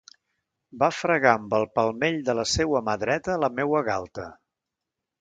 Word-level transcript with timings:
Va 0.83 0.89
fregar 0.99 1.33
amb 1.41 1.53
el 1.59 1.67
palmell 1.81 2.19
de 2.31 2.37
la 2.41 2.49
seua 2.55 2.83
mà 2.91 2.99
dreta 3.07 3.39
la 3.47 3.55
meua 3.61 3.87
galta. 3.93 4.31